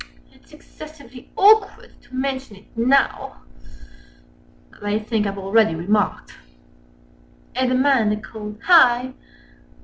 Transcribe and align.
"It's 0.31 0.51
excessively 0.51 1.29
awkward 1.35 1.91
to 2.01 2.15
mention 2.15 2.55
it 2.55 2.75
now— 2.75 3.43
Â 4.71 4.77
Â 4.77 4.79
Â 4.79 4.81
Â 4.81 4.95
As 4.95 5.01
I 5.03 5.03
think 5.05 5.27
I've 5.27 5.37
already 5.37 5.75
remarked." 5.75 6.33
And 7.53 7.69
the 7.69 7.75
man 7.75 8.09
they 8.09 8.15
called 8.15 8.57
"Hi!" 8.63 9.13